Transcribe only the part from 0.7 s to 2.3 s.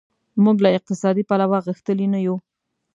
اقتصادي پلوه غښتلي نه